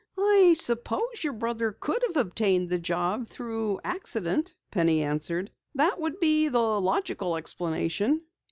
"I 0.17 0.55
suppose 0.57 1.23
your 1.23 1.33
brother 1.33 1.71
could 1.73 2.01
have 2.07 2.17
obtained 2.17 2.71
the 2.71 2.79
job 2.79 3.27
through 3.27 3.81
accident," 3.83 4.55
Penny 4.71 5.03
answered. 5.03 5.51
"That 5.75 5.99
would 6.01 6.19
be 6.19 6.47
the 6.47 6.59
logical 6.81 7.37
explanation." 7.37 8.21